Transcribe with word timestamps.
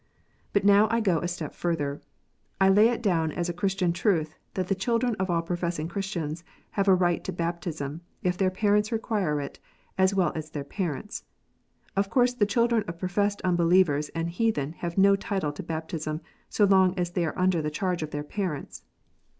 But 0.51 0.63
I 0.63 0.65
now 0.65 0.87
go 1.01 1.19
a 1.19 1.27
step 1.27 1.53
further. 1.53 2.01
I 2.59 2.69
lay 2.69 2.87
it 2.89 3.03
down 3.03 3.31
as 3.31 3.49
a 3.49 3.53
Christian 3.53 3.93
truth 3.93 4.33
that 4.55 4.67
the 4.67 4.73
children 4.73 5.15
of 5.19 5.29
all 5.29 5.43
professing 5.43 5.87
Christians 5.87 6.43
have 6.71 6.87
a 6.87 6.95
right 6.95 7.23
to 7.23 7.31
baptism, 7.31 8.01
if 8.23 8.35
their 8.35 8.49
parents 8.49 8.91
require 8.91 9.39
it, 9.39 9.59
as 9.99 10.15
well 10.15 10.31
as 10.33 10.49
their 10.49 10.63
parents. 10.63 11.23
Of 11.95 12.09
course 12.09 12.33
the 12.33 12.47
children 12.47 12.83
of 12.87 12.97
professed 12.97 13.43
unbelievers 13.43 14.09
and 14.15 14.31
heathen 14.31 14.71
have 14.79 14.97
no 14.97 15.15
title 15.15 15.51
to 15.51 15.61
baptism, 15.61 16.21
so 16.49 16.65
long 16.65 16.97
as 16.97 17.11
they 17.11 17.23
are 17.23 17.37
under 17.37 17.61
the 17.61 17.69
charge 17.69 18.01
of 18.01 18.09
their 18.09 18.23
parents. 18.23 18.83